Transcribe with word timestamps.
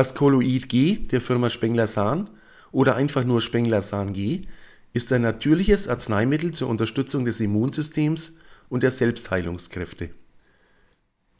Das 0.00 0.14
Kolloid 0.14 0.70
G 0.70 0.96
der 0.96 1.20
Firma 1.20 1.50
Spengler-Sahn 1.50 2.30
oder 2.72 2.96
einfach 2.96 3.22
nur 3.22 3.42
Spengler-Sahn 3.42 4.14
G 4.14 4.40
ist 4.94 5.12
ein 5.12 5.20
natürliches 5.20 5.88
Arzneimittel 5.88 6.52
zur 6.52 6.70
Unterstützung 6.70 7.26
des 7.26 7.38
Immunsystems 7.38 8.34
und 8.70 8.82
der 8.82 8.92
Selbstheilungskräfte. 8.92 10.08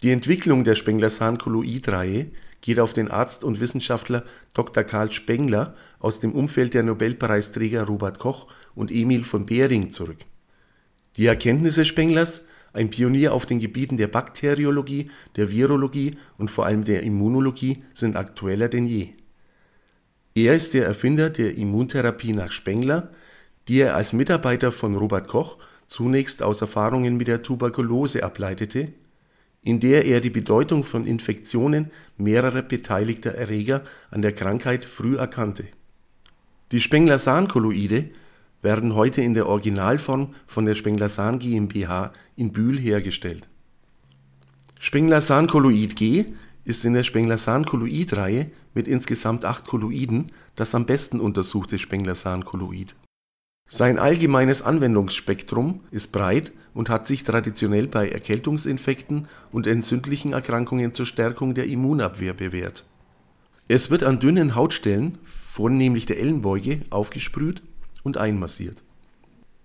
Die 0.02 0.10
Entwicklung 0.10 0.64
der 0.64 0.74
Spengler-Sahn-Kolloid-Reihe 0.74 2.32
geht 2.60 2.80
auf 2.80 2.92
den 2.92 3.10
Arzt 3.10 3.44
und 3.44 3.60
Wissenschaftler 3.60 4.24
Dr. 4.52 4.84
Karl 4.84 5.10
Spengler 5.10 5.74
aus 5.98 6.20
dem 6.20 6.32
Umfeld 6.32 6.74
der 6.74 6.82
Nobelpreisträger 6.82 7.84
Robert 7.84 8.18
Koch 8.18 8.46
und 8.74 8.90
Emil 8.90 9.24
von 9.24 9.46
Behring 9.46 9.90
zurück. 9.90 10.18
Die 11.16 11.24
Erkenntnisse 11.24 11.86
Spenglers 11.86 12.44
ein 12.72 12.90
Pionier 12.90 13.34
auf 13.34 13.46
den 13.46 13.58
Gebieten 13.58 13.96
der 13.96 14.08
Bakteriologie, 14.08 15.10
der 15.36 15.50
Virologie 15.50 16.16
und 16.38 16.50
vor 16.50 16.66
allem 16.66 16.84
der 16.84 17.02
Immunologie, 17.02 17.82
sind 17.94 18.16
aktueller 18.16 18.68
denn 18.68 18.86
je. 18.86 19.10
Er 20.34 20.54
ist 20.54 20.74
der 20.74 20.86
Erfinder 20.86 21.30
der 21.30 21.56
Immuntherapie 21.56 22.32
nach 22.32 22.52
Spengler, 22.52 23.10
die 23.68 23.80
er 23.80 23.96
als 23.96 24.12
Mitarbeiter 24.12 24.72
von 24.72 24.96
Robert 24.96 25.28
Koch 25.28 25.58
zunächst 25.86 26.42
aus 26.42 26.60
Erfahrungen 26.60 27.16
mit 27.16 27.26
der 27.26 27.42
Tuberkulose 27.42 28.22
ableitete, 28.22 28.92
in 29.62 29.80
der 29.80 30.06
er 30.06 30.20
die 30.20 30.30
Bedeutung 30.30 30.84
von 30.84 31.06
Infektionen 31.06 31.90
mehrerer 32.16 32.62
beteiligter 32.62 33.34
Erreger 33.34 33.82
an 34.10 34.22
der 34.22 34.32
Krankheit 34.32 34.84
früh 34.84 35.16
erkannte. 35.16 35.66
Die 36.72 36.80
Spengler-Sahn-Kolloide 36.80 38.10
werden 38.62 38.94
heute 38.94 39.22
in 39.22 39.34
der 39.34 39.46
Originalform 39.46 40.34
von 40.46 40.66
der 40.66 40.74
Spengler-Sahn 40.74 41.38
GmbH 41.38 42.12
in 42.36 42.52
Bühl 42.52 42.78
hergestellt. 42.78 43.48
Spengler-Sahn-Kolloid 44.78 45.96
G 45.96 46.26
ist 46.64 46.84
in 46.84 46.94
der 46.94 47.04
Spengler-Sahn-Kolloid-Reihe 47.04 48.50
mit 48.74 48.86
insgesamt 48.86 49.44
acht 49.44 49.66
Kolloiden 49.66 50.32
das 50.56 50.74
am 50.74 50.86
besten 50.86 51.20
untersuchte 51.20 51.78
Spengler-Sahn-Kolloid. 51.78 52.94
Sein 53.68 53.98
allgemeines 53.98 54.62
Anwendungsspektrum 54.62 55.80
ist 55.90 56.12
breit 56.12 56.52
und 56.74 56.88
hat 56.88 57.06
sich 57.06 57.24
traditionell 57.24 57.86
bei 57.86 58.08
Erkältungsinfekten 58.08 59.28
und 59.52 59.66
entzündlichen 59.66 60.32
Erkrankungen 60.32 60.92
zur 60.92 61.06
Stärkung 61.06 61.54
der 61.54 61.66
Immunabwehr 61.66 62.34
bewährt. 62.34 62.84
Es 63.68 63.90
wird 63.90 64.02
an 64.02 64.18
dünnen 64.18 64.56
Hautstellen, 64.56 65.18
vornehmlich 65.24 66.06
der 66.06 66.18
Ellenbeuge, 66.18 66.80
aufgesprüht 66.90 67.62
und 68.02 68.16
einmassiert. 68.16 68.82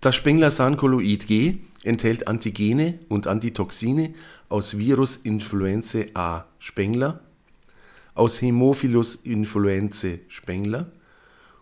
Das 0.02 0.16
Spengler-Sahn-Kolloid 0.16 1.28
G 1.28 1.58
enthält 1.84 2.28
Antigene 2.28 3.00
und 3.10 3.28
Antitoxine 3.28 4.14
aus 4.50 4.78
Virus 4.78 5.18
influenzae 5.18 6.10
A 6.14 6.46
Spengler, 6.60 7.22
aus 8.14 8.42
Haemophilus 8.42 9.16
influenzae 9.16 10.20
Spengler 10.28 10.92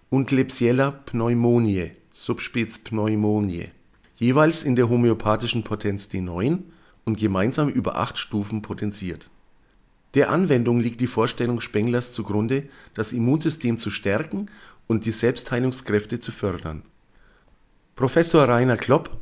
und 0.09 0.27
Klebsiella 0.27 0.91
pneumoniae 0.91 1.91
Subspezies 2.11 2.79
pneumoniae, 2.79 3.71
jeweils 4.17 4.63
in 4.63 4.75
der 4.75 4.87
homöopathischen 4.87 5.63
Potenz 5.63 6.07
D9 6.07 6.59
und 7.05 7.17
gemeinsam 7.17 7.69
über 7.69 7.97
acht 7.97 8.17
Stufen 8.17 8.61
potenziert. 8.61 9.29
Der 10.13 10.29
Anwendung 10.29 10.79
liegt 10.79 11.01
die 11.01 11.07
Vorstellung 11.07 11.59
Spenglers 11.59 12.13
zugrunde, 12.13 12.69
das 12.93 13.13
Immunsystem 13.13 13.79
zu 13.79 13.89
stärken 13.89 14.45
und 14.87 15.05
die 15.05 15.11
Selbstheilungskräfte 15.11 16.19
zu 16.19 16.31
fördern. 16.31 16.83
Professor 17.95 18.47
Rainer 18.47 18.77
Klopp, 18.77 19.15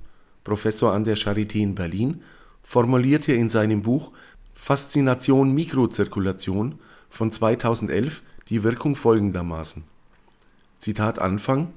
Professor 0.44 0.94
an 0.94 1.04
der 1.04 1.18
Charité 1.18 1.58
in 1.58 1.76
Berlin, 1.76 2.24
formulierte 2.64 3.34
in 3.34 3.50
seinem 3.50 3.82
Buch 3.82 4.12
Faszination 4.54 5.54
Mikrozirkulation 5.54 6.80
von 7.10 7.32
2011 7.32 8.22
die 8.50 8.64
Wirkung 8.64 8.96
folgendermaßen: 8.96 9.84
Zitat 10.80 11.20
Anfang 11.20 11.74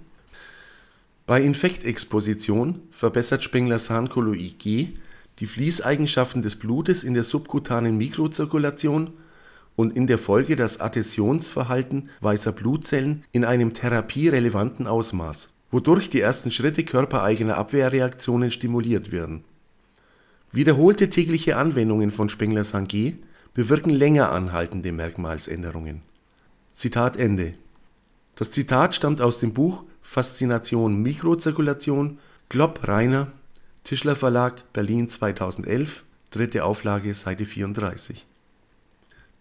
Bei 1.27 1.43
Infektexposition 1.43 2.83
verbessert 2.91 3.43
Spengler-Sahn-Kolloid 3.43 4.59
G 4.59 4.89
die 5.41 5.47
Fließeigenschaften 5.47 6.43
des 6.43 6.57
Blutes 6.57 7.03
in 7.03 7.15
der 7.15 7.25
subkutanen 7.25 7.97
Mikrozirkulation 7.97 9.13
und 9.77 9.97
in 9.97 10.07
der 10.07 10.19
Folge 10.19 10.57
das 10.57 10.81
Adhäsionsverhalten 10.81 12.09
weißer 12.21 12.53
Blutzellen 12.53 13.25
in 13.33 13.45
einem 13.45 13.75
therapierelevanten 13.75 14.87
Ausmaß, 14.87 15.49
wodurch 15.71 16.11
die 16.11 16.21
ersten 16.21 16.51
Schritte 16.51 16.85
körpereigener 16.85 17.57
Abwehrreaktionen 17.57 18.51
stimuliert 18.51 19.11
werden. 19.11 19.45
Wiederholte 20.53 21.11
tägliche 21.11 21.57
Anwendungen 21.57 22.13
von 22.13 22.29
Spengler 22.29 22.65
G 22.83 23.15
bewirken 23.55 23.91
länger 23.91 24.31
anhaltende 24.31 24.93
Merkmalsänderungen. 24.93 26.03
Zitat 26.73 27.17
Ende. 27.17 27.55
Das 28.37 28.51
Zitat 28.51 28.95
stammt 28.95 29.21
aus 29.21 29.39
dem 29.39 29.53
Buch 29.53 29.85
Faszination 30.03 31.03
Mikrozirkulation, 31.03 32.19
Klopp 32.49 32.87
Rainer, 32.87 33.33
Tischler 33.85 34.17
Verlag, 34.17 34.73
Berlin 34.73 35.09
2011, 35.09 36.05
dritte 36.31 36.65
Auflage, 36.65 37.15
Seite 37.15 37.45
34 37.45 38.27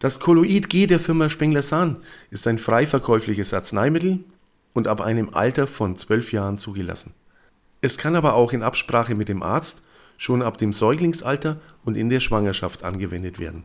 das 0.03 0.19
Kolloid 0.19 0.69
G 0.69 0.86
der 0.86 1.00
Firma 1.00 1.30
Spengler-Sahn 1.30 1.96
ist 2.30 2.46
ein 2.46 2.58
frei 2.58 2.86
verkäufliches 2.86 3.53
Arzneimittel 3.53 4.19
und 4.74 4.86
ab 4.90 5.00
einem 5.00 5.34
Alter 5.34 5.66
von 5.66 5.96
12 5.96 6.34
Jahren 6.34 6.58
zugelassen. 6.58 7.14
Es 7.80 7.97
kann 7.97 8.18
aber 8.18 8.34
auch 8.34 8.52
in 8.52 8.63
Absprache 8.63 9.16
mit 9.16 9.30
dem 9.30 9.42
Arzt 9.42 9.81
schon 10.18 10.42
ab 10.42 10.58
dem 10.58 10.74
Säuglingsalter 10.74 11.62
und 11.86 11.96
in 11.96 12.09
der 12.09 12.19
Schwangerschaft 12.19 12.84
angewendet 12.84 13.40
werden 13.40 13.63